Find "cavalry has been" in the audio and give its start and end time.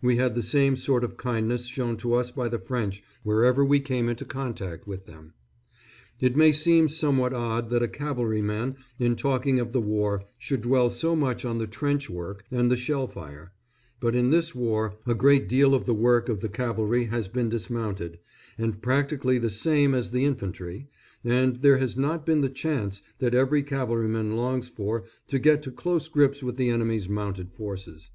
16.48-17.48